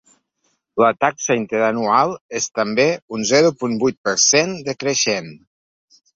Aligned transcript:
La 0.83 0.87
taxa 1.03 1.35
interanual 1.39 2.13
és 2.39 2.47
també 2.61 2.87
un 3.19 3.27
zero 3.33 3.53
punt 3.61 3.77
vuit 3.85 4.01
per 4.09 4.17
cent 4.27 4.59
decreixent. 4.73 5.33